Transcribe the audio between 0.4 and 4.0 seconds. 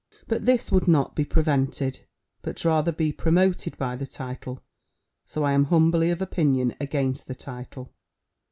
this would not be prevented, but rather be promoted by